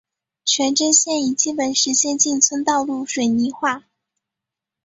[0.45, 3.83] 全镇现已基本实现进村道路水泥化。